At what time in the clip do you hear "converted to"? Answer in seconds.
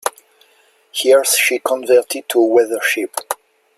1.59-2.39